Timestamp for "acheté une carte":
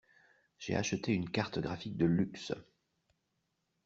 0.75-1.59